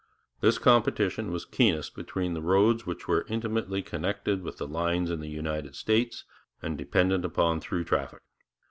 [0.39, 5.19] This competition was keenest between the roads which were intimately connected with the lines in
[5.19, 6.23] the United States
[6.59, 8.23] and dependent upon through traffic.